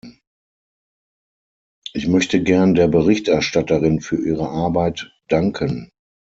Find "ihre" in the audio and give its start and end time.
4.19-4.49